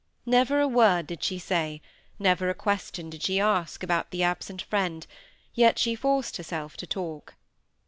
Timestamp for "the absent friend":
4.09-5.05